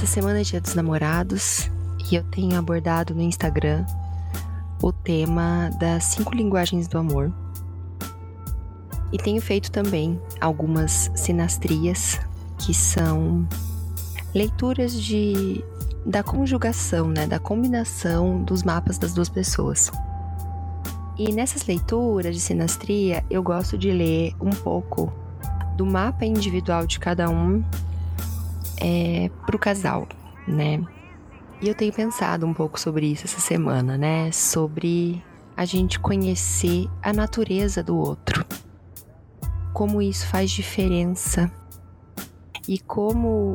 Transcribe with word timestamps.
Essa 0.00 0.14
semana 0.14 0.40
é 0.40 0.42
Dia 0.42 0.62
dos 0.62 0.74
Namorados 0.74 1.70
e 2.10 2.14
eu 2.14 2.22
tenho 2.22 2.58
abordado 2.58 3.14
no 3.14 3.20
Instagram 3.20 3.84
o 4.82 4.90
tema 4.90 5.68
das 5.78 6.04
cinco 6.04 6.34
linguagens 6.34 6.88
do 6.88 6.96
amor. 6.96 7.30
E 9.12 9.18
tenho 9.18 9.42
feito 9.42 9.70
também 9.70 10.18
algumas 10.40 11.10
sinastrias, 11.14 12.18
que 12.56 12.72
são 12.72 13.46
leituras 14.34 14.94
de 14.94 15.62
da 16.06 16.22
conjugação, 16.22 17.08
né, 17.08 17.26
da 17.26 17.38
combinação 17.38 18.42
dos 18.42 18.62
mapas 18.62 18.96
das 18.96 19.12
duas 19.12 19.28
pessoas. 19.28 19.92
E 21.18 21.30
nessas 21.30 21.66
leituras 21.66 22.34
de 22.34 22.40
sinastria, 22.40 23.22
eu 23.28 23.42
gosto 23.42 23.76
de 23.76 23.92
ler 23.92 24.34
um 24.40 24.48
pouco 24.48 25.12
do 25.76 25.84
mapa 25.84 26.24
individual 26.24 26.86
de 26.86 26.98
cada 26.98 27.28
um 27.28 27.62
é, 28.80 29.30
para 29.46 29.56
o 29.56 29.58
casal, 29.58 30.08
né? 30.46 30.82
E 31.60 31.68
eu 31.68 31.74
tenho 31.74 31.92
pensado 31.92 32.46
um 32.46 32.54
pouco 32.54 32.80
sobre 32.80 33.06
isso 33.06 33.26
essa 33.26 33.40
semana, 33.40 33.98
né? 33.98 34.32
Sobre 34.32 35.22
a 35.56 35.64
gente 35.66 36.00
conhecer 36.00 36.88
a 37.02 37.12
natureza 37.12 37.82
do 37.82 37.96
outro. 37.96 38.44
Como 39.74 40.00
isso 40.00 40.26
faz 40.26 40.50
diferença. 40.50 41.52
E 42.66 42.78
como 42.78 43.54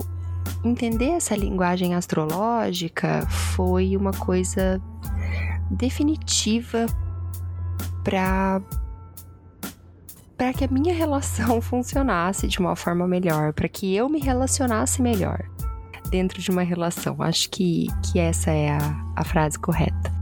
entender 0.63 1.09
essa 1.09 1.35
linguagem 1.35 1.95
astrológica 1.95 3.25
foi 3.27 3.97
uma 3.97 4.11
coisa 4.11 4.79
definitiva 5.71 6.85
para 8.03 8.61
para 10.37 10.53
que 10.53 10.63
a 10.63 10.67
minha 10.67 10.93
relação 10.93 11.59
funcionasse 11.61 12.47
de 12.47 12.59
uma 12.59 12.75
forma 12.75 13.07
melhor, 13.07 13.53
para 13.53 13.67
que 13.67 13.95
eu 13.95 14.09
me 14.09 14.19
relacionasse 14.19 15.01
melhor 15.01 15.43
dentro 16.09 16.41
de 16.41 16.51
uma 16.51 16.61
relação. 16.61 17.21
Acho 17.21 17.49
que, 17.49 17.87
que 18.03 18.19
essa 18.19 18.51
é 18.51 18.69
a, 18.69 19.05
a 19.15 19.23
frase 19.23 19.57
correta. 19.57 20.13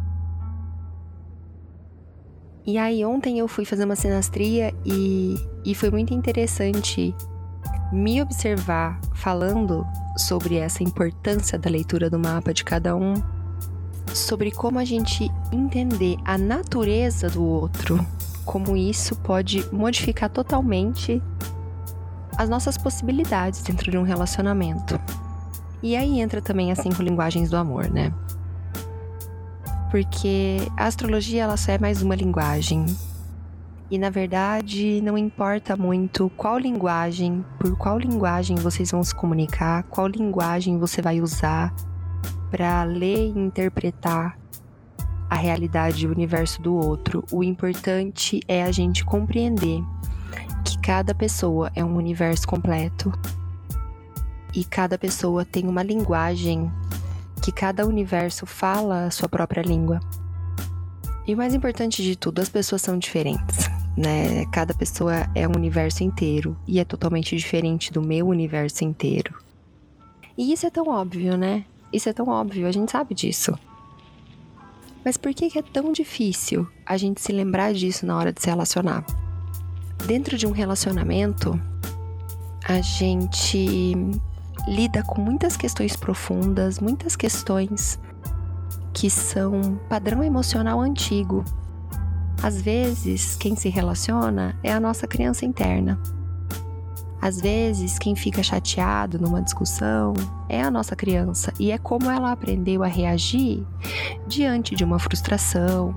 E 2.66 2.78
aí 2.78 3.04
ontem 3.04 3.40
eu 3.40 3.48
fui 3.48 3.66
fazer 3.66 3.84
uma 3.84 3.96
sinastria 3.96 4.74
e, 4.86 5.36
e 5.66 5.76
foi 5.76 5.92
muito 5.92 6.14
interessante 6.14 7.14
me 7.92 8.22
observar 8.22 9.00
falando 9.14 9.86
sobre 10.18 10.56
essa 10.56 10.82
importância 10.82 11.60
da 11.60 11.70
leitura 11.70 12.10
do 12.10 12.18
mapa 12.18 12.54
de 12.54 12.64
cada 12.64 12.96
um, 12.96 13.16
sobre 14.14 14.52
como 14.52 14.80
a 14.80 14.86
gente 14.86 15.32
entender 15.52 16.18
a 16.26 16.38
natureza 16.38 17.30
do 17.30 17.44
outro, 17.44 18.06
como 18.46 18.76
isso 18.76 19.16
pode 19.18 19.66
modificar 19.72 20.30
totalmente 20.30 21.22
as 22.38 22.50
nossas 22.50 22.78
possibilidades 22.78 23.62
dentro 23.62 23.90
de 23.90 23.98
um 23.98 24.04
relacionamento. 24.04 25.00
E 25.82 25.96
aí 25.96 26.20
entra 26.20 26.42
também 26.42 26.72
as 26.72 26.80
cinco 26.80 27.02
linguagens 27.02 27.50
do 27.50 27.58
amor, 27.58 27.90
né? 27.90 28.14
Porque 29.92 30.58
a 30.78 30.86
astrologia 30.86 31.44
ela 31.44 31.58
só 31.58 31.74
é 31.74 31.78
mais 31.78 32.02
uma 32.02 32.16
linguagem. 32.16 32.86
E 33.92 33.98
na 34.00 34.10
verdade, 34.10 35.02
não 35.04 35.18
importa 35.18 35.78
muito 35.78 36.32
qual 36.36 36.58
linguagem, 36.58 37.46
por 37.60 37.78
qual 37.78 38.00
linguagem 38.00 38.56
vocês 38.56 38.90
vão 38.90 39.04
se 39.04 39.14
comunicar, 39.14 39.84
qual 39.84 40.08
linguagem 40.08 40.80
você 40.80 41.02
vai 41.02 41.22
usar 41.22 41.72
para 42.54 42.84
ler 42.84 43.30
e 43.30 43.40
interpretar 43.40 44.38
a 45.28 45.36
realidade 45.36 46.06
e 46.06 46.08
o 46.08 46.12
universo 46.12 46.62
do 46.62 46.76
outro. 46.76 47.26
O 47.32 47.44
importante 47.44 48.42
é 48.48 48.62
a 48.62 48.72
gente 48.72 49.04
compreender 49.04 49.82
que 50.64 50.78
cada 50.78 51.16
pessoa 51.16 51.72
é 51.76 51.84
um 51.84 51.96
universo 51.96 52.48
completo 52.48 53.12
e 54.54 54.64
cada 54.64 55.00
pessoa 55.00 55.44
tem 55.44 55.68
uma 55.68 55.82
linguagem 55.82 56.72
que 57.42 57.52
cada 57.52 57.88
universo 57.88 58.46
fala 58.46 59.06
a 59.06 59.12
sua 59.12 59.28
própria 59.28 59.64
língua. 59.64 60.00
E 61.26 61.34
o 61.34 61.38
mais 61.38 61.56
importante 61.56 62.04
de 62.04 62.16
tudo, 62.16 62.40
as 62.40 62.50
pessoas 62.50 62.84
são 62.84 63.00
diferentes, 63.00 63.68
né? 63.98 64.46
Cada 64.52 64.76
pessoa 64.76 65.28
é 65.34 65.48
um 65.48 65.56
universo 65.56 66.04
inteiro 66.04 66.56
e 66.68 66.80
é 66.80 66.86
totalmente 66.86 67.36
diferente 67.36 67.92
do 67.92 68.00
meu 68.00 68.28
universo 68.28 68.84
inteiro. 68.84 69.34
E 70.38 70.54
isso 70.54 70.68
é 70.68 70.70
tão 70.70 70.88
óbvio, 70.88 71.36
né? 71.36 71.66
Isso 71.94 72.10
é 72.10 72.14
tão 72.14 72.28
óbvio, 72.28 72.68
a 72.68 72.72
gente 72.72 72.92
sabe 72.92 73.14
disso. 73.14 73.54
Mas 75.06 75.16
por 75.16 75.34
que 75.34 75.58
é 75.58 75.62
tão 75.62 75.92
difícil 75.92 76.68
a 76.86 76.98
gente 76.98 77.22
se 77.22 77.32
lembrar 77.32 77.74
disso 77.74 78.06
na 78.06 78.18
hora 78.18 78.34
de 78.34 78.42
se 78.42 78.50
relacionar? 78.50 79.06
Dentro 80.08 80.38
de 80.38 80.48
um 80.48 80.52
relacionamento, 80.52 81.60
a 82.68 82.82
gente 82.82 83.96
lida 84.68 85.04
com 85.04 85.22
muitas 85.22 85.56
questões 85.56 85.96
profundas, 85.96 86.80
muitas 86.80 87.16
questões 87.16 88.00
que 88.94 89.10
são 89.10 89.80
padrão 89.90 90.24
emocional 90.24 90.80
antigo. 90.82 91.44
Às 92.42 92.62
vezes, 92.62 93.36
quem 93.36 93.56
se 93.56 93.70
relaciona 93.70 94.58
é 94.64 94.72
a 94.72 94.80
nossa 94.80 95.06
criança 95.06 95.46
interna. 95.46 96.02
Às 97.24 97.40
vezes, 97.40 97.98
quem 97.98 98.18
fica 98.18 98.44
chateado 98.44 99.18
numa 99.18 99.42
discussão 99.42 100.14
é 100.50 100.62
a 100.62 100.70
nossa 100.70 100.94
criança 100.94 101.54
e 101.58 101.72
é 101.72 101.78
como 101.78 102.12
ela 102.12 102.34
aprendeu 102.34 102.84
a 102.84 102.88
reagir 102.88 103.66
diante 104.28 104.76
de 104.76 104.84
uma 104.84 105.00
frustração, 105.00 105.96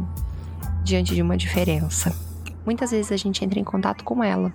diante 0.85 1.17
de 1.17 1.23
uma 1.23 1.37
diferença. 1.37 2.17
Muitas 2.65 2.93
vezes 2.93 3.11
a 3.11 3.17
gente 3.17 3.45
entra 3.45 3.59
em 3.59 3.65
contato 3.65 4.05
com 4.05 4.23
ela. 4.23 4.55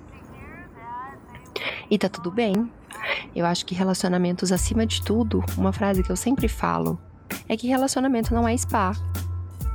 E 1.90 1.98
tá 1.98 2.08
tudo 2.08 2.32
bem, 2.32 2.72
eu 3.36 3.46
acho 3.46 3.66
que 3.66 3.76
relacionamentos, 3.76 4.50
acima 4.50 4.86
de 4.86 5.02
tudo, 5.02 5.44
uma 5.58 5.74
frase 5.74 6.02
que 6.02 6.10
eu 6.10 6.16
sempre 6.16 6.48
falo 6.48 6.98
é 7.50 7.58
que 7.58 7.68
relacionamento 7.68 8.34
não 8.34 8.48
é 8.48 8.56
spa. 8.56 8.94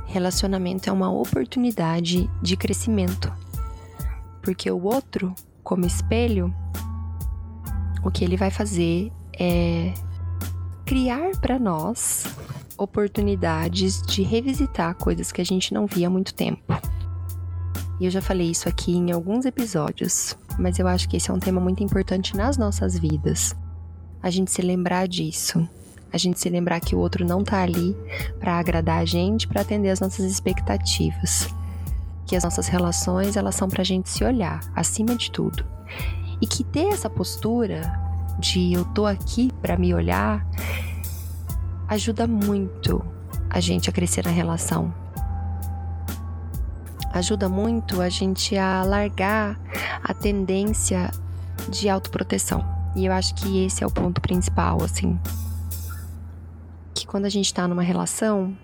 Relacionamento 0.07 0.89
é 0.89 0.91
uma 0.91 1.11
oportunidade 1.11 2.27
de 2.41 2.57
crescimento. 2.57 3.31
Porque 4.41 4.71
o 4.71 4.81
outro, 4.81 5.35
como 5.61 5.85
espelho, 5.85 6.51
o 8.07 8.11
que 8.11 8.23
ele 8.23 8.37
vai 8.37 8.49
fazer 8.49 9.11
é 9.37 9.93
criar 10.85 11.31
para 11.41 11.59
nós 11.59 12.25
oportunidades 12.77 14.01
de 14.03 14.21
revisitar 14.21 14.95
coisas 14.95 15.31
que 15.31 15.41
a 15.41 15.45
gente 15.45 15.73
não 15.73 15.85
via 15.85 16.07
há 16.07 16.09
muito 16.09 16.33
tempo. 16.33 16.73
E 17.99 18.05
eu 18.05 18.11
já 18.11 18.21
falei 18.21 18.49
isso 18.49 18.69
aqui 18.69 18.95
em 18.95 19.11
alguns 19.11 19.45
episódios, 19.45 20.37
mas 20.57 20.79
eu 20.79 20.87
acho 20.87 21.09
que 21.09 21.17
esse 21.17 21.29
é 21.29 21.33
um 21.33 21.39
tema 21.39 21.59
muito 21.59 21.83
importante 21.83 22.37
nas 22.37 22.57
nossas 22.57 22.97
vidas. 22.97 23.55
A 24.21 24.29
gente 24.29 24.51
se 24.51 24.61
lembrar 24.61 25.07
disso. 25.07 25.67
A 26.13 26.17
gente 26.17 26.39
se 26.39 26.47
lembrar 26.47 26.79
que 26.79 26.95
o 26.95 26.99
outro 26.99 27.25
não 27.25 27.43
tá 27.43 27.61
ali 27.61 27.93
para 28.39 28.57
agradar 28.57 28.99
a 28.99 29.05
gente, 29.05 29.47
para 29.47 29.61
atender 29.61 29.89
as 29.89 29.99
nossas 29.99 30.23
expectativas. 30.23 31.49
Que 32.25 32.35
as 32.35 32.43
nossas 32.43 32.67
relações, 32.67 33.35
elas 33.35 33.55
são 33.55 33.67
pra 33.67 33.83
gente 33.83 34.09
se 34.09 34.23
olhar, 34.23 34.61
acima 34.73 35.15
de 35.15 35.29
tudo. 35.29 35.65
E 36.41 36.47
que 36.47 36.63
ter 36.63 36.87
essa 36.89 37.09
postura 37.09 37.81
de 38.39 38.73
eu 38.73 38.85
tô 38.85 39.05
aqui 39.05 39.51
para 39.61 39.77
me 39.77 39.93
olhar 39.93 40.45
ajuda 41.87 42.27
muito 42.27 43.03
a 43.49 43.59
gente 43.59 43.89
a 43.89 43.93
crescer 43.93 44.25
na 44.25 44.31
relação, 44.31 44.93
ajuda 47.13 47.47
muito 47.47 48.01
a 48.01 48.09
gente 48.09 48.57
a 48.57 48.83
largar 48.83 49.59
a 50.03 50.13
tendência 50.13 51.09
de 51.69 51.89
autoproteção. 51.89 52.63
E 52.95 53.05
eu 53.05 53.13
acho 53.13 53.33
que 53.35 53.65
esse 53.65 53.83
é 53.83 53.87
o 53.87 53.91
ponto 53.91 54.19
principal, 54.21 54.83
assim. 54.83 55.19
Que 56.93 57.05
quando 57.05 57.25
a 57.25 57.29
gente 57.29 57.53
tá 57.53 57.67
numa 57.67 57.83
relação 57.83 58.55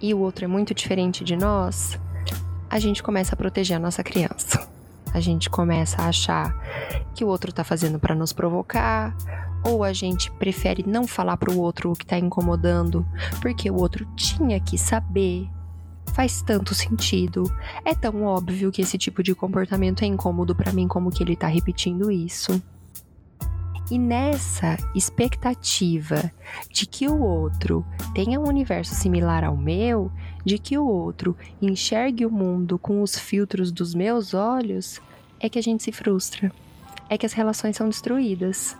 e 0.00 0.14
o 0.14 0.18
outro 0.18 0.44
é 0.44 0.48
muito 0.48 0.74
diferente 0.74 1.24
de 1.24 1.36
nós, 1.36 1.98
a 2.70 2.78
gente 2.78 3.02
começa 3.02 3.34
a 3.34 3.36
proteger 3.36 3.76
a 3.76 3.80
nossa 3.80 4.02
criança. 4.02 4.68
A 5.18 5.20
gente 5.20 5.50
começa 5.50 6.00
a 6.00 6.06
achar 6.10 6.54
que 7.12 7.24
o 7.24 7.26
outro 7.26 7.52
tá 7.52 7.64
fazendo 7.64 7.98
para 7.98 8.14
nos 8.14 8.32
provocar, 8.32 9.16
ou 9.64 9.82
a 9.82 9.92
gente 9.92 10.30
prefere 10.30 10.84
não 10.86 11.08
falar 11.08 11.36
para 11.36 11.50
o 11.50 11.58
outro 11.58 11.90
o 11.90 11.96
que 11.96 12.06
tá 12.06 12.16
incomodando, 12.16 13.04
porque 13.42 13.68
o 13.68 13.74
outro 13.74 14.06
tinha 14.14 14.60
que 14.60 14.78
saber 14.78 15.50
faz 16.14 16.40
tanto 16.40 16.72
sentido. 16.72 17.52
É 17.84 17.96
tão 17.96 18.22
óbvio 18.22 18.70
que 18.70 18.80
esse 18.80 18.96
tipo 18.96 19.20
de 19.20 19.34
comportamento 19.34 20.04
é 20.04 20.06
incômodo 20.06 20.54
para 20.54 20.72
mim 20.72 20.86
como 20.86 21.10
que 21.10 21.20
ele 21.20 21.34
tá 21.34 21.48
repetindo 21.48 22.12
isso. 22.12 22.62
E 23.90 23.98
nessa 23.98 24.76
expectativa 24.94 26.30
de 26.70 26.86
que 26.86 27.08
o 27.08 27.20
outro 27.20 27.84
tenha 28.14 28.38
um 28.38 28.46
universo 28.46 28.94
similar 28.94 29.42
ao 29.42 29.56
meu, 29.56 30.12
de 30.48 30.58
que 30.58 30.78
o 30.78 30.86
outro 30.86 31.36
enxergue 31.60 32.24
o 32.24 32.30
mundo 32.30 32.78
com 32.78 33.02
os 33.02 33.18
filtros 33.18 33.70
dos 33.70 33.94
meus 33.94 34.32
olhos, 34.32 35.00
é 35.38 35.48
que 35.48 35.58
a 35.58 35.62
gente 35.62 35.82
se 35.82 35.92
frustra. 35.92 36.50
É 37.08 37.18
que 37.18 37.26
as 37.26 37.32
relações 37.32 37.76
são 37.76 37.88
destruídas. 37.88 38.76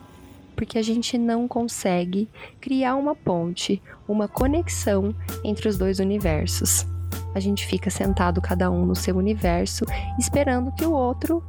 Porque 0.56 0.78
a 0.78 0.82
gente 0.82 1.16
não 1.16 1.46
consegue 1.46 2.28
criar 2.60 2.96
uma 2.96 3.14
ponte, 3.14 3.80
uma 4.08 4.26
conexão 4.26 5.14
entre 5.44 5.68
os 5.68 5.78
dois 5.78 5.98
universos 5.98 6.86
a 7.34 7.40
gente 7.40 7.66
fica 7.66 7.90
sentado 7.90 8.40
cada 8.40 8.70
um 8.70 8.84
no 8.84 8.96
seu 8.96 9.16
universo, 9.16 9.84
esperando 10.18 10.72
que 10.72 10.84
o 10.84 10.92
outro 10.92 11.42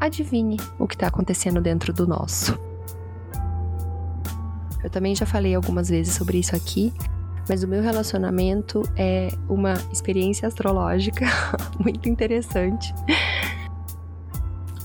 adivinhe 0.00 0.56
o 0.78 0.86
que 0.86 0.94
está 0.94 1.08
acontecendo 1.08 1.60
dentro 1.60 1.92
do 1.92 2.06
nosso. 2.06 2.58
Eu 4.82 4.90
também 4.90 5.14
já 5.14 5.24
falei 5.24 5.54
algumas 5.54 5.88
vezes 5.88 6.14
sobre 6.14 6.38
isso 6.38 6.54
aqui, 6.54 6.92
mas 7.48 7.62
o 7.62 7.68
meu 7.68 7.82
relacionamento 7.82 8.82
é 8.96 9.28
uma 9.48 9.74
experiência 9.92 10.48
astrológica 10.48 11.26
muito 11.78 12.08
interessante. 12.08 12.94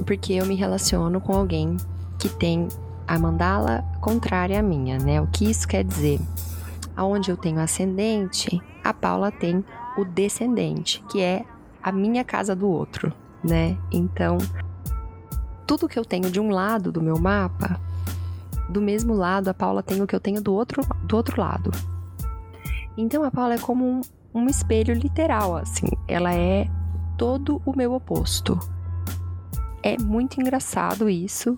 Porque 0.06 0.34
eu 0.34 0.46
me 0.46 0.56
relaciono 0.56 1.22
com 1.22 1.34
alguém 1.34 1.78
que 2.18 2.30
tem 2.30 2.68
a 3.08 3.18
mandala 3.18 3.84
contrária 4.02 4.60
à 4.60 4.64
minha, 4.64 4.98
né? 4.98 5.22
O 5.22 5.28
que 5.28 5.50
isso 5.50 5.68
quer 5.68 5.84
dizer? 5.84 6.20
Aonde 6.96 7.32
eu 7.32 7.38
tenho 7.38 7.60
ascendente, 7.60 8.62
a 8.84 8.94
Paula 8.94 9.32
tem 9.32 9.64
o 9.98 10.06
descendente, 10.06 11.04
que 11.10 11.22
é 11.22 11.44
a 11.82 11.92
minha 11.92 12.24
casa 12.24 12.56
do 12.56 12.68
outro, 12.68 13.14
né? 13.44 13.78
Então, 13.92 14.38
tudo 15.66 15.88
que 15.88 15.98
eu 15.98 16.06
tenho 16.06 16.30
de 16.30 16.40
um 16.40 16.50
lado 16.50 16.92
do 16.92 17.02
meu 17.02 17.18
mapa, 17.18 17.80
do 18.70 18.82
mesmo 18.82 19.14
lado 19.14 19.48
a 19.48 19.54
Paula 19.54 19.82
tem 19.82 20.02
o 20.02 20.08
que 20.08 20.16
eu 20.16 20.20
tenho 20.20 20.42
do 20.42 20.54
outro, 20.54 20.82
do 21.04 21.16
outro 21.16 21.40
lado. 21.42 21.72
Então 23.00 23.24
a 23.24 23.32
Paula 23.32 23.56
é 23.56 23.58
como 23.58 23.86
um, 23.86 24.02
um 24.34 24.48
espelho 24.48 24.94
literal, 24.94 25.56
assim. 25.56 25.88
Ela 26.06 26.34
é 26.34 26.68
todo 27.18 27.62
o 27.66 27.76
meu 27.76 27.94
oposto. 27.94 28.60
É 29.82 29.98
muito 29.98 30.40
engraçado 30.42 31.10
isso, 31.10 31.58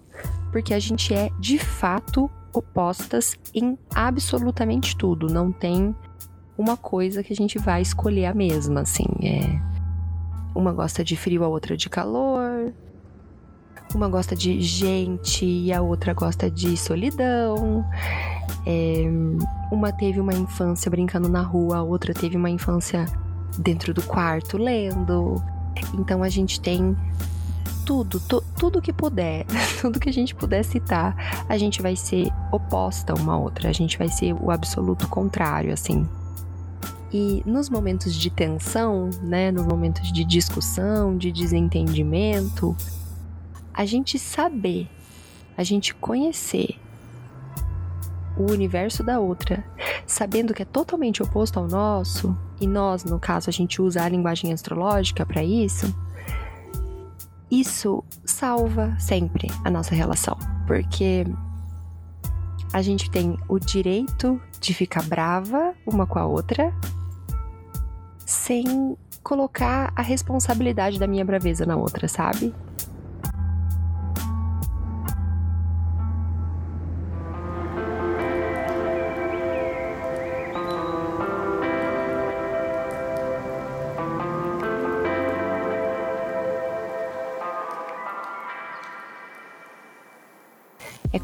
porque 0.52 0.72
a 0.72 0.80
gente 0.80 1.16
é 1.16 1.32
de 1.40 1.58
fato 1.58 2.30
opostas 2.54 3.36
em 3.56 3.76
absolutamente 3.96 4.96
tudo. 4.96 5.28
Não 5.28 5.52
tem 5.52 5.96
uma 6.56 6.78
coisa 6.78 7.24
que 7.24 7.34
a 7.34 7.36
gente 7.36 7.58
vai 7.58 7.82
escolher 7.82 8.28
a 8.28 8.36
mesma, 8.36 8.82
assim. 8.82 9.08
É... 9.24 9.60
Uma 10.54 10.72
gosta 10.72 11.04
de 11.04 11.18
frio, 11.18 11.44
a 11.44 11.48
outra 11.48 11.76
de 11.76 11.90
calor. 11.90 12.72
Uma 13.94 14.08
gosta 14.08 14.36
de 14.36 14.62
gente 14.62 15.46
e 15.46 15.72
a 15.74 15.82
outra 15.82 16.14
gosta 16.14 16.50
de 16.50 16.78
solidão. 16.78 17.86
É, 18.66 19.04
uma 19.72 19.92
teve 19.92 20.20
uma 20.20 20.34
infância 20.34 20.90
brincando 20.90 21.28
na 21.28 21.42
rua, 21.42 21.78
a 21.78 21.84
outra 21.84 22.14
teve 22.14 22.38
uma 22.38 22.50
infância 22.50 23.06
dentro 23.58 23.94
do 23.94 24.02
quarto 24.02 24.58
lendo. 24.58 25.42
Então 25.94 26.24
a 26.24 26.30
gente 26.30 26.60
tem 26.60 26.96
tudo, 27.86 28.20
tu, 28.22 28.42
tudo 28.58 28.82
que 28.82 28.94
puder, 28.94 29.46
tudo 29.82 30.00
que 30.00 30.10
a 30.10 30.14
gente 30.14 30.34
puder 30.34 30.64
citar, 30.64 31.46
a 31.50 31.58
gente 31.58 31.82
vai 31.82 31.96
ser 31.96 32.32
oposta 32.52 33.14
uma 33.14 33.38
outra, 33.38 33.70
a 33.70 33.74
gente 33.74 33.98
vai 33.98 34.08
ser 34.08 34.34
o 34.34 34.52
absoluto 34.52 35.08
contrário, 35.08 35.74
assim. 35.74 36.08
E 37.14 37.44
nos 37.46 37.70
momentos 37.70 38.16
de 38.16 38.30
tensão, 38.30 39.10
né, 39.22 39.52
nos 39.52 39.66
momentos 39.66 40.12
de 40.14 40.24
discussão, 40.24 41.18
de 41.18 41.30
desentendimento, 41.32 42.76
a 43.82 43.86
gente 43.86 44.20
saber, 44.20 44.88
a 45.58 45.64
gente 45.64 45.96
conhecer 45.96 46.80
o 48.38 48.52
universo 48.52 49.04
da 49.04 49.20
outra, 49.20 49.66
sabendo 50.06 50.54
que 50.54 50.62
é 50.62 50.66
totalmente 50.66 51.24
oposto 51.24 51.58
ao 51.58 51.68
nosso, 51.68 52.38
e 52.60 52.68
nós, 52.68 53.04
no 53.04 53.20
caso, 53.20 53.50
a 53.50 53.52
gente 53.52 53.82
usa 53.82 54.04
a 54.04 54.08
linguagem 54.08 54.54
astrológica 54.54 55.26
para 55.26 55.44
isso, 55.44 55.92
isso 57.50 58.04
salva 58.24 58.96
sempre 59.00 59.48
a 59.66 59.72
nossa 59.72 59.96
relação, 59.96 60.38
porque 60.68 61.26
a 62.72 62.84
gente 62.84 63.10
tem 63.10 63.36
o 63.50 63.58
direito 63.58 64.40
de 64.60 64.76
ficar 64.76 65.02
brava 65.02 65.74
uma 65.88 66.06
com 66.06 66.20
a 66.20 66.26
outra 66.28 66.72
sem 68.28 68.96
colocar 69.24 69.92
a 69.96 70.04
responsabilidade 70.04 71.00
da 71.00 71.08
minha 71.08 71.26
braveza 71.26 71.66
na 71.66 71.76
outra, 71.76 72.08
sabe? 72.08 72.54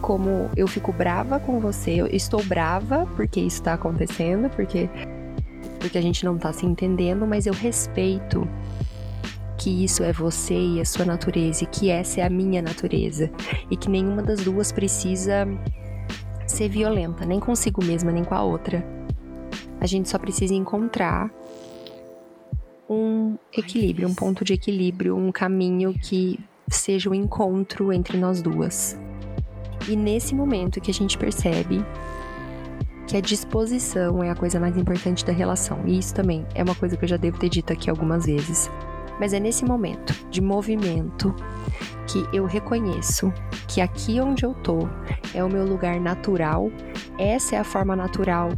Como 0.08 0.50
eu 0.56 0.70
fico 0.70 0.94
brava 0.94 1.38
com 1.38 1.60
você, 1.60 2.00
eu 2.00 2.08
estou 2.08 2.42
brava 2.42 3.06
porque 3.18 3.42
isso 3.42 3.58
está 3.58 3.74
acontecendo, 3.74 4.50
porque 4.52 4.90
porque 5.82 5.98
a 5.98 6.02
gente 6.02 6.24
não 6.24 6.38
tá 6.38 6.54
se 6.54 6.66
entendendo, 6.66 7.28
mas 7.28 7.46
eu 7.46 7.52
respeito 7.52 8.48
que 9.58 9.84
isso 9.84 10.04
é 10.04 10.14
você 10.14 10.58
e 10.58 10.80
a 10.80 10.86
sua 10.86 11.04
natureza 11.04 11.66
e 11.66 11.68
que 11.68 11.90
essa 11.90 12.22
é 12.22 12.24
a 12.24 12.30
minha 12.30 12.62
natureza 12.62 13.30
e 13.70 13.76
que 13.76 13.90
nenhuma 13.90 14.24
das 14.24 14.40
duas 14.40 14.72
precisa 14.72 15.46
ser 16.46 16.70
violenta, 16.70 17.26
nem 17.26 17.42
consigo 17.42 17.84
mesma, 17.84 18.10
nem 18.10 18.24
com 18.24 18.34
a 18.34 18.42
outra. 18.42 18.88
A 19.82 19.86
gente 19.86 20.08
só 20.08 20.18
precisa 20.18 20.54
encontrar 20.54 21.30
um 22.90 23.36
equilíbrio, 23.52 24.08
um 24.08 24.16
ponto 24.16 24.46
de 24.46 24.54
equilíbrio, 24.54 25.18
um 25.18 25.34
caminho 25.34 25.94
que 25.94 26.40
seja 26.70 27.10
o 27.10 27.12
um 27.12 27.16
encontro 27.16 27.92
entre 27.92 28.18
nós 28.18 28.42
duas. 28.42 28.98
E 29.88 29.96
nesse 29.96 30.36
momento 30.36 30.82
que 30.82 30.92
a 30.92 30.94
gente 30.94 31.18
percebe 31.18 31.84
que 33.08 33.16
a 33.16 33.22
disposição 33.22 34.22
é 34.22 34.30
a 34.30 34.36
coisa 34.36 34.60
mais 34.60 34.78
importante 34.78 35.26
da 35.26 35.32
relação. 35.32 35.80
E 35.86 35.98
isso 35.98 36.14
também 36.14 36.46
é 36.54 36.62
uma 36.62 36.76
coisa 36.76 36.98
que 36.98 37.06
eu 37.06 37.10
já 37.10 37.18
devo 37.18 37.40
ter 37.40 37.50
dito 37.50 37.72
aqui 37.72 37.90
algumas 37.90 38.26
vezes. 38.26 38.70
Mas 39.20 39.34
é 39.34 39.40
nesse 39.40 39.64
momento 39.66 40.14
de 40.30 40.42
movimento 40.42 41.34
que 42.06 42.28
eu 42.34 42.46
reconheço 42.46 43.34
que 43.68 43.82
aqui 43.82 44.20
onde 44.20 44.46
eu 44.46 44.54
tô 44.54 44.88
é 45.34 45.44
o 45.44 45.50
meu 45.50 45.66
lugar 45.66 46.00
natural, 46.00 46.70
essa 47.18 47.56
é 47.56 47.60
a 47.60 47.64
forma 47.64 47.96
natural 47.96 48.50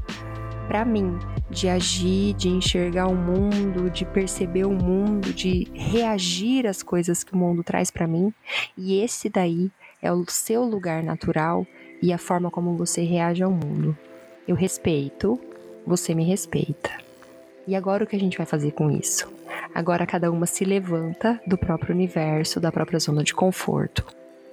para 0.67 0.83
mim 0.83 1.17
de 1.49 1.67
agir, 1.67 2.33
de 2.33 2.49
enxergar 2.49 3.07
o 3.07 3.15
mundo, 3.15 3.89
de 3.89 4.05
perceber 4.05 4.65
o 4.65 4.71
mundo, 4.71 5.33
de 5.33 5.67
reagir 5.73 6.67
às 6.67 6.83
coisas 6.83 7.23
que 7.23 7.33
o 7.33 7.37
mundo 7.37 7.63
traz 7.63 7.89
para 7.89 8.07
mim. 8.07 8.31
E 8.77 9.01
esse 9.01 9.29
daí 9.29 9.71
é 10.01 10.11
o 10.11 10.25
seu 10.27 10.63
lugar 10.63 11.03
natural 11.03 11.65
e 12.01 12.13
a 12.13 12.17
forma 12.17 12.49
como 12.49 12.75
você 12.75 13.01
reage 13.01 13.43
ao 13.43 13.51
mundo. 13.51 13.97
Eu 14.47 14.55
respeito, 14.55 15.39
você 15.85 16.13
me 16.15 16.23
respeita. 16.23 16.91
E 17.67 17.75
agora 17.75 18.03
o 18.03 18.07
que 18.07 18.15
a 18.15 18.19
gente 18.19 18.37
vai 18.37 18.45
fazer 18.45 18.71
com 18.71 18.89
isso? 18.89 19.31
Agora 19.73 20.05
cada 20.05 20.31
uma 20.31 20.45
se 20.45 20.65
levanta 20.65 21.39
do 21.45 21.57
próprio 21.57 21.93
universo, 21.93 22.59
da 22.59 22.71
própria 22.71 22.99
zona 22.99 23.23
de 23.23 23.33
conforto 23.33 24.05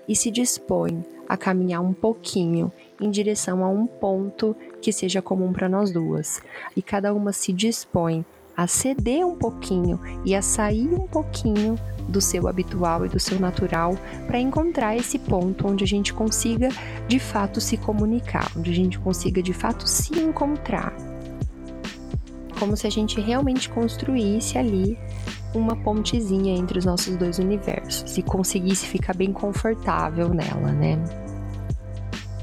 e 0.09 0.15
se 0.15 0.31
dispõe 0.31 1.05
a 1.29 1.37
caminhar 1.37 1.83
um 1.83 1.93
pouquinho 1.93 2.71
em 3.01 3.11
direção 3.11 3.65
a 3.65 3.69
um 3.69 3.87
ponto 3.87 4.57
que 4.81 4.93
seja 4.93 5.21
comum 5.21 5.53
para 5.53 5.69
nós 5.69 5.91
duas. 5.91 6.41
E 6.77 6.83
cada 6.83 7.13
uma 7.13 7.33
se 7.33 7.53
dispõe 7.53 8.25
a 8.57 8.67
ceder 8.67 9.27
um 9.27 9.37
pouquinho 9.37 10.01
e 10.25 10.35
a 10.35 10.41
sair 10.41 10.89
um 10.89 11.07
pouquinho 11.07 11.77
do 12.09 12.21
seu 12.21 12.49
habitual 12.49 13.05
e 13.05 13.09
do 13.09 13.19
seu 13.19 13.39
natural 13.39 13.97
para 14.27 14.39
encontrar 14.39 14.97
esse 14.97 15.19
ponto 15.19 15.67
onde 15.67 15.85
a 15.85 15.87
gente 15.87 16.13
consiga 16.13 16.69
de 17.09 17.19
fato 17.19 17.61
se 17.61 17.77
comunicar, 17.77 18.51
onde 18.57 18.71
a 18.71 18.75
gente 18.75 18.99
consiga 18.99 19.43
de 19.43 19.53
fato 19.53 19.87
se 19.87 20.19
encontrar. 20.19 20.93
Como 22.59 22.77
se 22.77 22.87
a 22.87 22.91
gente 22.91 23.21
realmente 23.21 23.69
construísse 23.69 24.57
ali 24.57 24.99
uma 25.55 25.77
pontezinha 25.77 26.57
entre 26.57 26.79
os 26.79 26.85
nossos 26.85 27.17
dois 27.17 27.39
universos 27.39 28.17
e 28.17 28.23
conseguisse 28.23 28.87
ficar 28.87 29.15
bem 29.15 29.33
confortável 29.33 30.29
nela, 30.29 30.73
né? 30.73 30.99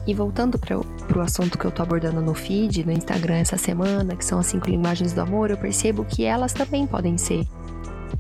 E 0.06 0.14
voltando 0.14 0.60
para 0.60 0.78
o 0.78 1.22
assunto 1.22 1.58
que 1.58 1.64
eu 1.64 1.72
tô 1.72 1.82
abordando 1.82 2.22
no 2.22 2.34
feed, 2.34 2.84
no 2.86 2.92
Instagram 2.92 3.36
essa 3.36 3.58
semana, 3.58 4.16
que 4.16 4.26
são 4.26 4.38
as 4.38 4.48
cinco 4.48 4.70
linguagens 4.70 5.14
do 5.14 5.22
amor, 5.22 5.50
eu 5.50 5.58
percebo 5.58 6.04
que 6.04 6.26
elas 6.26 6.52
também 6.52 6.86
podem 6.86 7.18
ser 7.18 7.48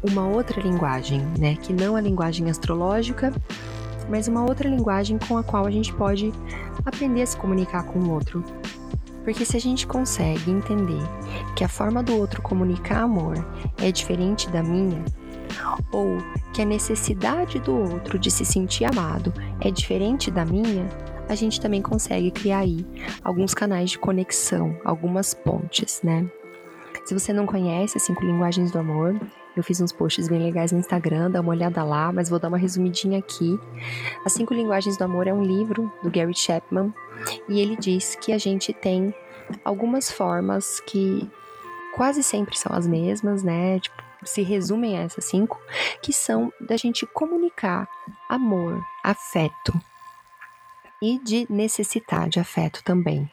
uma 0.03 0.27
outra 0.27 0.61
linguagem, 0.61 1.21
né? 1.39 1.55
Que 1.55 1.71
não 1.73 1.95
a 1.95 2.01
linguagem 2.01 2.49
astrológica, 2.49 3.33
mas 4.09 4.27
uma 4.27 4.43
outra 4.43 4.67
linguagem 4.67 5.17
com 5.17 5.37
a 5.37 5.43
qual 5.43 5.65
a 5.65 5.71
gente 5.71 5.93
pode 5.93 6.31
aprender 6.85 7.21
a 7.21 7.25
se 7.25 7.37
comunicar 7.37 7.83
com 7.83 7.99
o 7.99 8.11
outro. 8.11 8.43
Porque 9.23 9.45
se 9.45 9.55
a 9.55 9.61
gente 9.61 9.87
consegue 9.87 10.51
entender 10.51 11.01
que 11.55 11.63
a 11.63 11.69
forma 11.69 12.03
do 12.03 12.17
outro 12.17 12.41
comunicar 12.41 13.03
amor 13.03 13.45
é 13.81 13.91
diferente 13.91 14.49
da 14.49 14.61
minha, 14.61 15.03
ou 15.91 16.17
que 16.53 16.61
a 16.61 16.65
necessidade 16.65 17.59
do 17.59 17.73
outro 17.73 18.19
de 18.19 18.29
se 18.29 18.43
sentir 18.43 18.85
amado 18.85 19.33
é 19.61 19.71
diferente 19.71 20.29
da 20.29 20.43
minha, 20.43 20.87
a 21.29 21.35
gente 21.35 21.61
também 21.61 21.81
consegue 21.81 22.31
criar 22.31 22.59
aí 22.59 22.85
alguns 23.23 23.53
canais 23.53 23.91
de 23.91 23.99
conexão, 23.99 24.77
algumas 24.83 25.33
pontes, 25.33 26.01
né? 26.03 26.29
Se 27.05 27.13
você 27.13 27.33
não 27.33 27.45
conhece 27.45 27.97
as 27.97 28.03
cinco 28.03 28.23
linguagens 28.23 28.71
do 28.71 28.79
amor, 28.79 29.19
eu 29.55 29.63
fiz 29.63 29.79
uns 29.81 29.91
posts 29.91 30.27
bem 30.27 30.41
legais 30.41 30.71
no 30.71 30.79
Instagram, 30.79 31.29
dá 31.29 31.41
uma 31.41 31.51
olhada 31.51 31.83
lá, 31.83 32.11
mas 32.11 32.29
vou 32.29 32.39
dar 32.39 32.47
uma 32.47 32.57
resumidinha 32.57 33.19
aqui. 33.19 33.59
As 34.25 34.33
Cinco 34.33 34.53
Linguagens 34.53 34.97
do 34.97 35.03
Amor 35.03 35.27
é 35.27 35.33
um 35.33 35.43
livro 35.43 35.91
do 36.01 36.09
Gary 36.09 36.33
Chapman 36.33 36.93
e 37.47 37.59
ele 37.59 37.75
diz 37.75 38.15
que 38.15 38.31
a 38.31 38.37
gente 38.37 38.73
tem 38.73 39.13
algumas 39.63 40.11
formas 40.11 40.79
que 40.79 41.29
quase 41.95 42.23
sempre 42.23 42.57
são 42.57 42.75
as 42.75 42.87
mesmas, 42.87 43.43
né? 43.43 43.79
Tipo, 43.79 44.01
se 44.23 44.41
resumem 44.41 44.97
a 44.97 45.01
essas 45.01 45.25
cinco, 45.25 45.61
que 46.01 46.11
são 46.11 46.51
da 46.59 46.77
gente 46.77 47.05
comunicar 47.05 47.87
amor, 48.29 48.81
afeto 49.03 49.73
e 51.01 51.19
de 51.19 51.45
necessitar 51.49 52.29
de 52.29 52.39
afeto 52.39 52.81
também, 52.83 53.29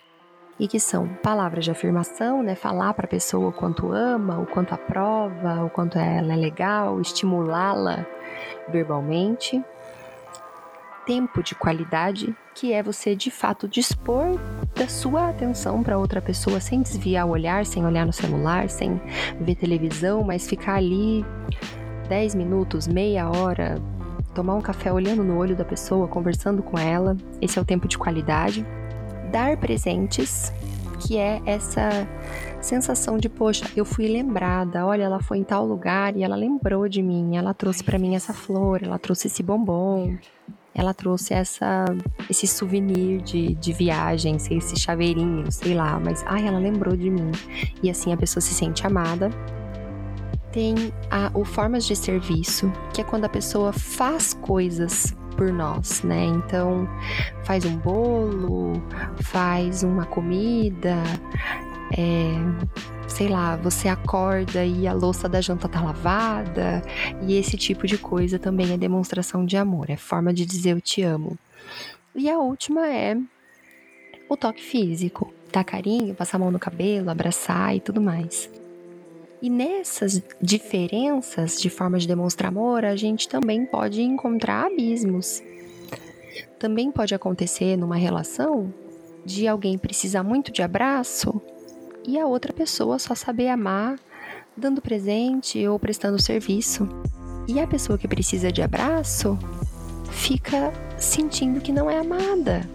e 0.61 0.69
que 0.69 0.79
são 0.79 1.09
palavras 1.23 1.65
de 1.65 1.71
afirmação, 1.71 2.43
né? 2.43 2.55
Falar 2.55 2.93
para 2.93 3.07
a 3.07 3.09
pessoa 3.09 3.49
o 3.49 3.53
quanto 3.53 3.91
ama, 3.91 4.39
o 4.39 4.45
quanto 4.45 4.75
aprova, 4.75 5.65
o 5.65 5.71
quanto 5.71 5.99
ela 5.99 6.35
é 6.35 6.37
legal, 6.37 7.01
estimulá-la 7.01 8.07
verbalmente. 8.69 9.65
Tempo 11.07 11.43
de 11.43 11.55
qualidade, 11.55 12.37
que 12.55 12.75
é 12.75 12.83
você 12.83 13.17
de 13.17 13.31
fato 13.31 13.67
dispor 13.67 14.39
da 14.77 14.87
sua 14.87 15.31
atenção 15.31 15.83
para 15.83 15.97
outra 15.97 16.21
pessoa 16.21 16.61
sem 16.61 16.83
desviar 16.83 17.27
o 17.27 17.31
olhar, 17.31 17.65
sem 17.65 17.87
olhar 17.87 18.05
no 18.05 18.13
celular, 18.13 18.69
sem 18.69 19.01
ver 19.41 19.55
televisão, 19.55 20.23
mas 20.23 20.47
ficar 20.47 20.75
ali 20.75 21.25
10 22.07 22.35
minutos, 22.35 22.87
meia 22.87 23.31
hora, 23.31 23.77
tomar 24.35 24.57
um 24.57 24.61
café 24.61 24.93
olhando 24.93 25.25
no 25.25 25.39
olho 25.39 25.57
da 25.57 25.65
pessoa, 25.65 26.07
conversando 26.07 26.63
com 26.63 26.79
ela. 26.79 27.17
Esse 27.41 27.59
é 27.59 27.63
o 27.63 27.65
tempo 27.65 27.89
de 27.89 27.97
qualidade 27.97 28.65
dar 29.31 29.57
presentes, 29.57 30.53
que 31.01 31.17
é 31.17 31.41
essa 31.47 32.07
sensação 32.61 33.17
de, 33.17 33.29
poxa, 33.29 33.65
eu 33.75 33.85
fui 33.85 34.07
lembrada, 34.07 34.85
olha, 34.85 35.05
ela 35.05 35.21
foi 35.21 35.39
em 35.39 35.45
tal 35.45 35.65
lugar 35.65 36.17
e 36.17 36.23
ela 36.23 36.37
lembrou 36.37 36.89
de 36.89 37.03
mim, 37.03 37.37
ela 37.37 37.55
trouxe 37.55 37.83
para 37.83 37.99
mim 37.99 38.15
essa 38.15 38.35
flor, 38.35 38.83
ela 38.83 38.99
trouxe 38.99 39.29
esse 39.29 39.43
bombom, 39.43 40.17
ela 40.75 40.93
trouxe 40.93 41.35
essa 41.35 41.85
esse 42.29 42.47
souvenir 42.47 43.23
de, 43.23 43.55
de 43.55 43.73
viagem, 43.73 44.37
esse 44.37 44.79
chaveirinho, 44.79 45.51
sei 45.51 45.75
lá, 45.75 45.99
mas 45.99 46.23
ai, 46.27 46.47
ela 46.47 46.59
lembrou 46.59 46.97
de 46.97 47.11
mim. 47.11 47.33
E 47.83 47.91
assim 47.91 48.13
a 48.13 48.17
pessoa 48.17 48.41
se 48.41 48.55
sente 48.55 48.87
amada. 48.87 49.31
Tem 50.53 50.75
a, 51.11 51.31
o 51.33 51.45
formas 51.45 51.85
de 51.85 51.95
serviço, 51.95 52.73
que 52.93 53.01
é 53.01 53.05
quando 53.05 53.25
a 53.25 53.29
pessoa 53.29 53.73
faz 53.73 54.35
coisas 54.35 55.15
por 55.37 55.53
nós, 55.53 56.03
né? 56.03 56.25
Então, 56.25 56.89
faz 57.45 57.65
um 57.65 57.77
bolo, 57.77 58.83
faz 59.23 59.83
uma 59.83 60.05
comida, 60.05 60.97
é, 61.97 62.35
sei 63.09 63.29
lá, 63.29 63.57
você 63.57 63.89
acorda 63.89 64.65
e 64.65 64.87
a 64.87 64.93
louça 64.93 65.29
da 65.29 65.41
janta 65.41 65.69
tá 65.69 65.81
lavada, 65.81 66.83
e 67.23 67.37
esse 67.37 67.57
tipo 67.57 67.87
de 67.87 67.99
coisa 67.99 68.39
também 68.39 68.73
é 68.73 68.77
demonstração 68.77 69.45
de 69.45 69.57
amor, 69.57 69.91
é 69.91 69.97
forma 69.97 70.33
de 70.33 70.45
dizer 70.45 70.71
eu 70.71 70.81
te 70.81 71.03
amo. 71.03 71.39
E 72.15 72.29
a 72.29 72.39
última 72.39 72.89
é 72.89 73.17
o 74.29 74.37
toque 74.37 74.63
físico, 74.63 75.33
dar 75.53 75.65
carinho, 75.65 76.15
passar 76.15 76.37
a 76.37 76.41
mão 76.41 76.51
no 76.51 76.59
cabelo, 76.59 77.11
abraçar 77.11 77.75
e 77.75 77.81
tudo 77.81 78.01
mais. 78.01 78.51
E 79.43 79.49
nessas 79.49 80.23
diferenças 80.41 81.59
de 81.59 81.71
forma 81.71 81.99
de 81.99 82.07
demonstrar 82.07 82.49
amor, 82.49 82.85
a 82.85 82.95
gente 82.95 83.29
também 83.29 83.65
pode 83.65 84.03
encontrar 84.03 84.67
abismos. 84.67 85.43
Também 86.59 86.91
pode 86.93 87.15
acontecer 87.15 87.77
numa 87.77 87.97
relação 87.97 88.73
de 89.25 89.49
alguém 89.49 89.79
precisar 89.79 90.23
muito 90.23 90.53
de 90.53 90.63
abraço 90.63 91.41
e 92.07 92.19
a 92.19 92.27
outra 92.27 92.53
pessoa 92.53 92.99
só 92.99 93.15
saber 93.15 93.49
amar 93.49 93.99
dando 94.57 94.83
presente 94.83 95.67
ou 95.67 95.79
prestando 95.79 96.21
serviço. 96.21 96.87
E 97.49 97.59
a 97.59 97.67
pessoa 97.67 97.99
que 97.99 98.07
precisa 98.07 98.53
de 98.53 98.61
abraço 98.61 99.39
fica 100.11 100.73
sentindo 100.99 101.61
que 101.61 101.73
não 101.73 101.91
é 101.91 101.99
amada. 101.99 102.69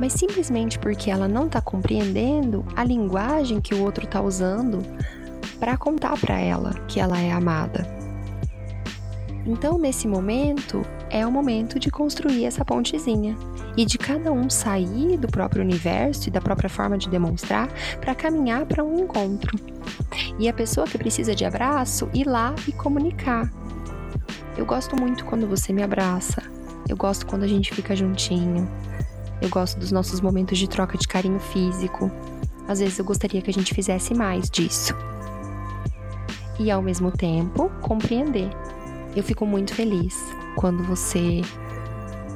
Mas 0.00 0.12
simplesmente 0.12 0.78
porque 0.78 1.10
ela 1.10 1.28
não 1.28 1.46
está 1.46 1.60
compreendendo 1.60 2.64
a 2.74 2.82
linguagem 2.82 3.60
que 3.60 3.74
o 3.74 3.82
outro 3.82 4.04
está 4.04 4.20
usando 4.20 4.82
para 5.58 5.76
contar 5.76 6.18
para 6.18 6.38
ela 6.38 6.72
que 6.86 7.00
ela 7.00 7.20
é 7.20 7.30
amada. 7.32 7.86
Então, 9.46 9.78
nesse 9.78 10.06
momento, 10.06 10.84
é 11.08 11.26
o 11.26 11.32
momento 11.32 11.78
de 11.78 11.90
construir 11.90 12.44
essa 12.44 12.64
pontezinha 12.64 13.36
e 13.76 13.84
de 13.86 13.96
cada 13.96 14.30
um 14.30 14.50
sair 14.50 15.16
do 15.16 15.26
próprio 15.26 15.62
universo 15.62 16.28
e 16.28 16.30
da 16.30 16.40
própria 16.40 16.68
forma 16.68 16.98
de 16.98 17.08
demonstrar 17.08 17.68
para 18.00 18.14
caminhar 18.14 18.66
para 18.66 18.84
um 18.84 19.00
encontro. 19.00 19.58
E 20.38 20.48
a 20.48 20.52
pessoa 20.52 20.86
que 20.86 20.98
precisa 20.98 21.34
de 21.34 21.44
abraço 21.46 22.10
ir 22.12 22.26
lá 22.26 22.54
e 22.66 22.72
comunicar. 22.72 23.50
Eu 24.56 24.66
gosto 24.66 24.94
muito 24.96 25.24
quando 25.24 25.46
você 25.46 25.72
me 25.72 25.82
abraça. 25.82 26.42
Eu 26.86 26.96
gosto 26.96 27.24
quando 27.24 27.44
a 27.44 27.48
gente 27.48 27.72
fica 27.72 27.96
juntinho. 27.96 28.68
Eu 29.40 29.48
gosto 29.48 29.78
dos 29.78 29.92
nossos 29.92 30.20
momentos 30.20 30.58
de 30.58 30.68
troca 30.68 30.98
de 30.98 31.08
carinho 31.08 31.40
físico. 31.40 32.10
Às 32.66 32.80
vezes 32.80 32.98
eu 32.98 33.04
gostaria 33.04 33.40
que 33.40 33.50
a 33.50 33.54
gente 33.54 33.72
fizesse 33.72 34.12
mais 34.12 34.50
disso 34.50 34.94
e 36.58 36.70
ao 36.70 36.82
mesmo 36.82 37.10
tempo 37.10 37.70
compreender. 37.80 38.50
Eu 39.16 39.22
fico 39.22 39.46
muito 39.46 39.74
feliz 39.74 40.14
quando 40.56 40.82
você 40.84 41.42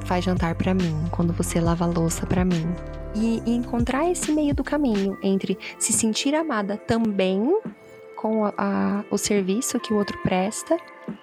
faz 0.05 0.23
jantar 0.23 0.55
para 0.55 0.73
mim, 0.73 0.95
quando 1.11 1.33
você 1.33 1.59
lava 1.59 1.85
louça 1.85 2.25
para 2.25 2.43
mim. 2.43 2.73
E, 3.15 3.41
e, 3.45 3.55
encontrar 3.55 4.09
esse 4.09 4.31
meio 4.31 4.55
do 4.55 4.63
caminho 4.63 5.17
entre 5.21 5.57
se 5.77 5.93
sentir 5.93 6.33
amada 6.33 6.77
também 6.77 7.59
com 8.15 8.45
a, 8.45 8.53
a, 8.57 9.03
o 9.11 9.17
serviço 9.17 9.79
que 9.79 9.93
o 9.93 9.97
outro 9.97 10.17
presta, 10.23 10.77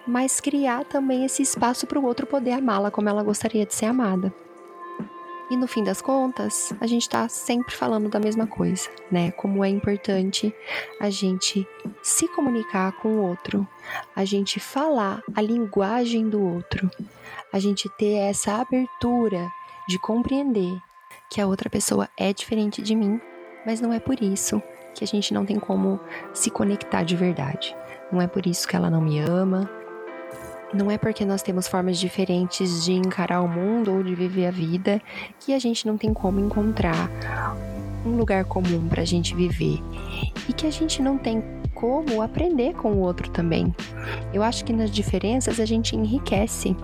mas 0.07 0.41
criar 0.41 0.85
também 0.85 1.25
esse 1.25 1.43
espaço 1.43 1.87
para 1.87 1.99
o 1.99 2.05
outro 2.05 2.27
poder 2.27 2.53
amá-la 2.53 2.91
como 2.91 3.09
ela 3.09 3.23
gostaria 3.23 3.67
de 3.67 3.75
ser 3.75 3.87
amada. 3.87 4.33
E 5.51 5.57
no 5.57 5.67
fim 5.67 5.83
das 5.83 6.01
contas, 6.01 6.73
a 6.81 6.87
gente 6.87 7.03
está 7.03 7.29
sempre 7.29 7.75
falando 7.75 8.09
da 8.09 8.21
mesma 8.21 8.47
coisa, 8.47 8.89
né? 9.11 9.33
Como 9.33 9.65
é 9.65 9.69
importante 9.69 10.55
a 11.01 11.11
gente 11.11 11.67
se 12.03 12.29
comunicar 12.29 12.93
com 12.93 13.09
o 13.09 13.23
outro, 13.23 13.67
a 14.15 14.25
gente 14.25 14.61
falar 14.61 15.21
a 15.35 15.43
linguagem 15.43 16.29
do 16.29 16.41
outro, 16.41 16.89
a 17.53 17.59
gente 17.59 17.89
ter 17.99 18.15
essa 18.15 18.61
abertura 18.61 19.51
de 19.89 19.99
compreender 19.99 20.81
que 21.29 21.41
a 21.41 21.49
outra 21.49 21.69
pessoa 21.69 22.09
é 22.17 22.33
diferente 22.33 22.81
de 22.81 22.95
mim, 22.95 23.21
mas 23.67 23.81
não 23.81 23.93
é 23.93 23.99
por 23.99 24.23
isso 24.23 24.63
que 24.95 25.03
a 25.03 25.07
gente 25.07 25.35
não 25.35 25.45
tem 25.45 25.59
como 25.59 25.99
se 26.33 26.49
conectar 26.49 27.03
de 27.03 27.17
verdade. 27.17 27.77
Não 28.13 28.21
é 28.21 28.29
por 28.29 28.47
isso 28.47 28.69
que 28.69 28.77
ela 28.77 28.89
não 28.89 29.01
me 29.01 29.19
ama, 29.19 29.69
não 30.73 30.91
é 30.91 30.97
porque 30.97 31.25
nós 31.25 31.43
temos 31.43 31.67
formas 31.67 31.99
diferentes 31.99 32.85
de 32.85 32.93
encarar 32.93 33.41
o 33.41 33.49
mundo 33.49 33.93
ou 33.93 34.03
de 34.03 34.15
viver 34.15 34.47
a 34.47 34.51
vida 34.51 35.01
que 35.41 35.53
a 35.53 35.59
gente 35.59 35.87
não 35.87 35.97
tem 35.99 36.15
como 36.15 36.39
encontrar 36.39 37.11
um 38.07 38.17
lugar 38.17 38.45
comum 38.45 38.89
para 38.89 39.03
a 39.03 39.05
gente 39.05 39.35
viver 39.35 39.79
e 40.49 40.53
que 40.53 40.67
a 40.67 40.71
gente 40.71 41.03
não 41.03 41.19
tem 41.19 41.43
como 41.75 42.23
aprender 42.23 42.75
com 42.75 42.93
o 42.93 42.99
outro 42.99 43.31
também. 43.31 43.75
Eu 44.33 44.43
acho 44.43 44.65
que 44.65 44.73
nas 44.73 44.91
diferenças 44.91 45.59
a 45.59 45.65
gente 45.65 45.97
enriquece. 45.97 46.77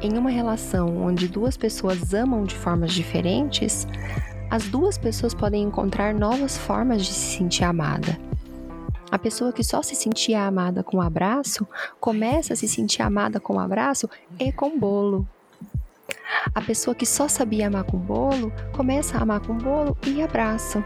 Em 0.00 0.18
uma 0.18 0.30
relação 0.30 1.02
onde 1.02 1.26
duas 1.26 1.56
pessoas 1.56 2.12
amam 2.12 2.44
de 2.44 2.54
formas 2.54 2.92
diferentes, 2.92 3.86
as 4.50 4.68
duas 4.68 4.98
pessoas 4.98 5.34
podem 5.34 5.62
encontrar 5.62 6.14
novas 6.14 6.58
formas 6.58 7.04
de 7.04 7.12
se 7.12 7.38
sentir 7.38 7.64
amada. 7.64 8.18
A 9.14 9.18
pessoa 9.18 9.52
que 9.52 9.62
só 9.62 9.80
se 9.80 9.94
sentia 9.94 10.44
amada 10.44 10.82
com 10.82 10.96
um 10.96 11.00
abraço 11.00 11.64
começa 12.00 12.52
a 12.52 12.56
se 12.56 12.66
sentir 12.66 13.00
amada 13.00 13.38
com 13.38 13.54
um 13.54 13.60
abraço 13.60 14.10
e 14.40 14.50
com 14.50 14.76
bolo. 14.76 15.24
A 16.52 16.60
pessoa 16.60 16.96
que 16.96 17.06
só 17.06 17.28
sabia 17.28 17.68
amar 17.68 17.84
com 17.84 17.96
bolo 17.96 18.52
começa 18.74 19.16
a 19.16 19.22
amar 19.22 19.38
com 19.38 19.56
bolo 19.56 19.96
e 20.04 20.20
abraço. 20.20 20.82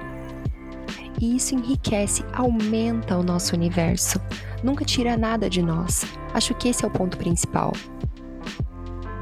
E 1.19 1.37
isso 1.37 1.55
enriquece, 1.55 2.23
aumenta 2.35 3.17
o 3.17 3.23
nosso 3.23 3.57
universo. 3.57 4.21
Nunca 4.63 4.85
tira 4.85 5.17
nada 5.17 5.49
de 5.49 5.63
nós. 5.63 6.05
Acho 6.35 6.55
que 6.55 6.69
esse 6.69 6.85
é 6.85 6.89
o 6.89 6.91
ponto 6.91 7.17
principal. 7.17 7.73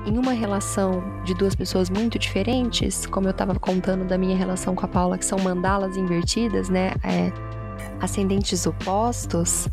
Em 0.05 0.19
uma 0.19 0.33
relação 0.33 1.23
de 1.23 1.33
duas 1.33 1.55
pessoas 1.55 1.89
muito 1.89 2.19
diferentes, 2.19 3.07
como 3.07 3.29
eu 3.29 3.31
estava 3.31 3.55
contando 3.55 4.05
da 4.05 4.19
minha 4.19 4.37
relação 4.37 4.75
com 4.75 4.85
a 4.85 4.89
Paula, 4.89 5.17
que 5.17 5.25
são 5.25 5.39
mandalas 5.39 5.97
invertidas, 5.97 6.69
né? 6.69 6.91
É, 7.05 7.56
ascendentes 8.01 8.67
opostos, 8.67 9.69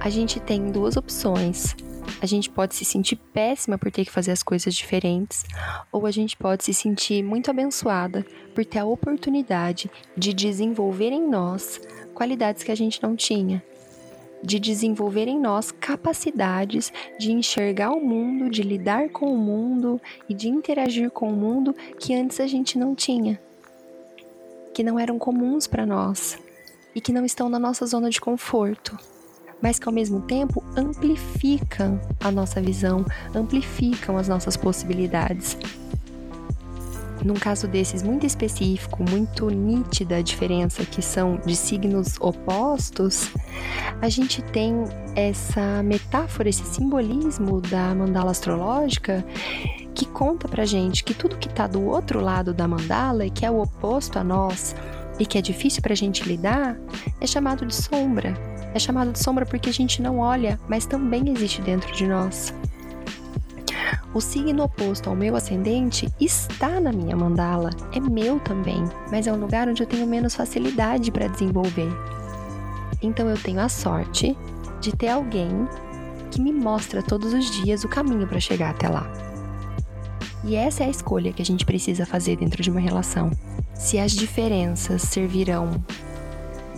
a 0.00 0.08
gente 0.08 0.38
tem 0.38 0.70
duas 0.70 0.96
opções. 0.96 1.74
A 2.20 2.26
gente 2.26 2.50
pode 2.50 2.74
se 2.74 2.84
sentir 2.84 3.16
péssima 3.16 3.78
por 3.78 3.90
ter 3.92 4.04
que 4.04 4.10
fazer 4.10 4.32
as 4.32 4.42
coisas 4.42 4.74
diferentes, 4.74 5.44
ou 5.92 6.06
a 6.06 6.10
gente 6.10 6.36
pode 6.36 6.64
se 6.64 6.74
sentir 6.74 7.22
muito 7.22 7.50
abençoada 7.50 8.24
por 8.54 8.64
ter 8.64 8.80
a 8.80 8.84
oportunidade 8.84 9.90
de 10.16 10.32
desenvolver 10.32 11.10
em 11.10 11.28
nós 11.28 11.80
qualidades 12.14 12.64
que 12.64 12.72
a 12.72 12.74
gente 12.74 13.00
não 13.02 13.14
tinha, 13.14 13.62
de 14.42 14.58
desenvolver 14.58 15.28
em 15.28 15.38
nós 15.38 15.70
capacidades 15.70 16.92
de 17.20 17.30
enxergar 17.30 17.90
o 17.90 18.00
mundo, 18.00 18.50
de 18.50 18.62
lidar 18.62 19.10
com 19.10 19.32
o 19.32 19.38
mundo 19.38 20.00
e 20.28 20.34
de 20.34 20.48
interagir 20.48 21.10
com 21.10 21.28
o 21.28 21.36
mundo 21.36 21.74
que 22.00 22.14
antes 22.14 22.40
a 22.40 22.46
gente 22.46 22.76
não 22.76 22.96
tinha, 22.96 23.40
que 24.74 24.82
não 24.82 24.98
eram 24.98 25.18
comuns 25.18 25.68
para 25.68 25.86
nós 25.86 26.38
e 26.98 27.00
que 27.00 27.12
não 27.12 27.24
estão 27.24 27.48
na 27.48 27.60
nossa 27.60 27.86
zona 27.86 28.10
de 28.10 28.20
conforto, 28.20 28.98
mas 29.62 29.78
que 29.78 29.88
ao 29.88 29.94
mesmo 29.94 30.20
tempo 30.22 30.64
amplificam 30.76 32.00
a 32.18 32.28
nossa 32.28 32.60
visão, 32.60 33.06
amplificam 33.32 34.18
as 34.18 34.26
nossas 34.26 34.56
possibilidades. 34.56 35.56
Num 37.24 37.34
caso 37.34 37.68
desses 37.68 38.02
muito 38.02 38.26
específico, 38.26 39.08
muito 39.08 39.48
nítida 39.48 40.16
a 40.16 40.22
diferença 40.22 40.84
que 40.84 41.00
são 41.00 41.36
de 41.46 41.54
signos 41.54 42.16
opostos, 42.20 43.30
a 44.02 44.08
gente 44.08 44.42
tem 44.42 44.84
essa 45.14 45.84
metáfora, 45.84 46.48
esse 46.48 46.64
simbolismo 46.64 47.60
da 47.60 47.94
mandala 47.94 48.32
astrológica 48.32 49.24
que 49.94 50.04
conta 50.04 50.48
pra 50.48 50.64
gente 50.64 51.04
que 51.04 51.14
tudo 51.14 51.36
que 51.36 51.48
tá 51.48 51.68
do 51.68 51.84
outro 51.84 52.20
lado 52.20 52.52
da 52.52 52.66
mandala 52.66 53.24
e 53.24 53.30
que 53.30 53.46
é 53.46 53.50
o 53.50 53.62
oposto 53.62 54.18
a 54.18 54.24
nós 54.24 54.74
e 55.18 55.26
que 55.26 55.38
é 55.38 55.42
difícil 55.42 55.82
pra 55.82 55.94
gente 55.94 56.22
lidar, 56.22 56.76
é 57.20 57.26
chamado 57.26 57.66
de 57.66 57.74
sombra. 57.74 58.34
É 58.74 58.78
chamado 58.78 59.12
de 59.12 59.18
sombra 59.18 59.44
porque 59.44 59.70
a 59.70 59.72
gente 59.72 60.00
não 60.02 60.18
olha, 60.18 60.58
mas 60.68 60.86
também 60.86 61.30
existe 61.30 61.60
dentro 61.62 61.92
de 61.94 62.06
nós. 62.06 62.54
O 64.14 64.20
signo 64.20 64.64
oposto 64.64 65.10
ao 65.10 65.16
meu 65.16 65.36
ascendente 65.36 66.08
está 66.20 66.80
na 66.80 66.92
minha 66.92 67.16
mandala, 67.16 67.70
é 67.92 68.00
meu 68.00 68.40
também, 68.40 68.82
mas 69.10 69.26
é 69.26 69.32
um 69.32 69.36
lugar 69.36 69.68
onde 69.68 69.82
eu 69.82 69.86
tenho 69.86 70.06
menos 70.06 70.34
facilidade 70.34 71.10
para 71.10 71.28
desenvolver. 71.28 71.88
Então 73.02 73.28
eu 73.28 73.36
tenho 73.36 73.60
a 73.60 73.68
sorte 73.68 74.36
de 74.80 74.96
ter 74.96 75.08
alguém 75.08 75.68
que 76.30 76.40
me 76.40 76.52
mostra 76.52 77.02
todos 77.02 77.32
os 77.32 77.50
dias 77.50 77.84
o 77.84 77.88
caminho 77.88 78.26
para 78.26 78.40
chegar 78.40 78.70
até 78.70 78.88
lá. 78.88 79.10
E 80.44 80.54
essa 80.54 80.84
é 80.84 80.86
a 80.86 80.90
escolha 80.90 81.32
que 81.32 81.42
a 81.42 81.44
gente 81.44 81.64
precisa 81.66 82.06
fazer 82.06 82.36
dentro 82.36 82.62
de 82.62 82.70
uma 82.70 82.80
relação. 82.80 83.30
Se 83.78 83.98
as 83.98 84.12
diferenças 84.12 85.02
servirão 85.02 85.82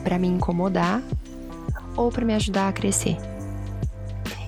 para 0.04 0.18
me 0.18 0.28
incomodar 0.28 1.02
ou 1.96 2.10
para 2.10 2.24
me 2.24 2.34
ajudar 2.34 2.68
a 2.68 2.72
crescer. 2.72 3.16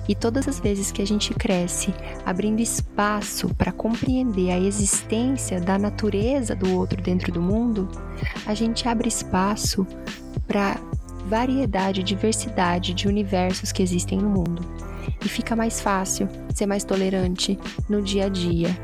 E 0.07 0.13
todas 0.13 0.47
as 0.47 0.59
vezes 0.59 0.91
que 0.91 1.01
a 1.01 1.07
gente 1.07 1.33
cresce, 1.33 1.93
abrindo 2.25 2.59
espaço 2.59 3.53
para 3.55 3.71
compreender 3.71 4.51
a 4.51 4.59
existência 4.59 5.61
da 5.61 5.77
natureza 5.77 6.55
do 6.55 6.75
outro 6.77 7.01
dentro 7.01 7.31
do 7.31 7.41
mundo, 7.41 7.89
a 8.45 8.53
gente 8.53 8.87
abre 8.87 9.07
espaço 9.07 9.87
para 10.45 10.77
variedade, 11.27 12.03
diversidade 12.03 12.93
de 12.93 13.07
universos 13.07 13.71
que 13.71 13.81
existem 13.81 14.19
no 14.19 14.29
mundo. 14.29 14.61
E 15.23 15.29
fica 15.29 15.55
mais 15.55 15.79
fácil 15.79 16.27
ser 16.53 16.65
mais 16.65 16.83
tolerante 16.83 17.57
no 17.89 18.01
dia 18.01 18.25
a 18.25 18.29
dia. 18.29 18.77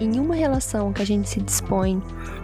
Em 0.00 0.18
uma 0.18 0.34
relação 0.34 0.92
que 0.92 1.02
a 1.02 1.06
gente 1.06 1.28
se 1.28 1.40
dispõe 1.40 2.02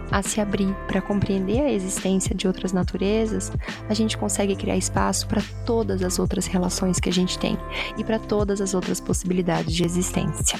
a 0.09 0.21
se 0.21 0.39
abrir 0.41 0.73
para 0.87 1.01
compreender 1.01 1.61
a 1.61 1.71
existência 1.71 2.35
de 2.35 2.47
outras 2.47 2.71
naturezas, 2.71 3.51
a 3.89 3.93
gente 3.93 4.17
consegue 4.17 4.55
criar 4.55 4.77
espaço 4.77 5.27
para 5.27 5.41
todas 5.65 6.01
as 6.01 6.19
outras 6.19 6.47
relações 6.47 6.99
que 6.99 7.09
a 7.09 7.13
gente 7.13 7.37
tem 7.37 7.57
e 7.97 8.03
para 8.03 8.19
todas 8.19 8.61
as 8.61 8.73
outras 8.73 8.99
possibilidades 8.99 9.73
de 9.73 9.83
existência. 9.83 10.57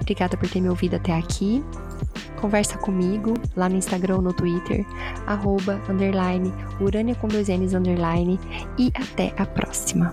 Obrigada 0.00 0.36
por 0.36 0.48
ter 0.48 0.60
me 0.60 0.68
ouvido 0.68 0.96
até 0.96 1.12
aqui. 1.12 1.64
Conversa 2.40 2.78
comigo 2.78 3.34
lá 3.54 3.68
no 3.68 3.76
Instagram 3.76 4.16
ou 4.16 4.22
no 4.22 4.32
Twitter, 4.32 4.84
arroba, 5.26 5.80
underline, 5.88 6.52
urânia 6.80 7.14
com 7.14 7.28
dois 7.28 7.48
N's, 7.48 7.74
underline, 7.74 8.40
e 8.78 8.90
até 8.94 9.34
a 9.36 9.44
próxima. 9.44 10.12